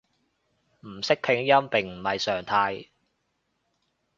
[0.79, 2.87] 唔識拼音並唔係常態